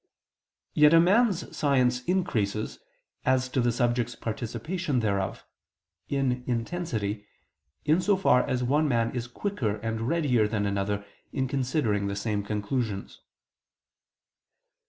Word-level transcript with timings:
Yet 0.73 0.95
a 0.95 0.99
man's 0.99 1.55
science 1.55 2.03
increases, 2.05 2.79
as 3.23 3.47
to 3.49 3.61
the 3.61 3.71
subject's 3.71 4.15
participation 4.15 4.99
thereof, 4.99 5.45
in 6.09 6.43
intensity, 6.47 7.27
in 7.85 8.01
so 8.01 8.17
far 8.17 8.41
as 8.49 8.63
one 8.63 8.87
man 8.87 9.13
is 9.15 9.27
quicker 9.27 9.75
and 9.75 10.01
readier 10.07 10.47
than 10.47 10.65
another 10.65 11.05
in 11.31 11.47
considering 11.47 12.07
the 12.07 12.15
same 12.15 12.41
conclusions. 12.43 13.21